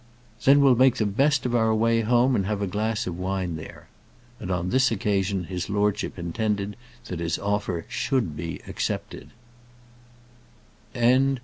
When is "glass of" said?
2.65-3.19